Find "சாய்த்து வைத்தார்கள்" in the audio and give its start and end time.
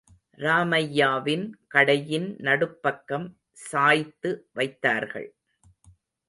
3.51-5.29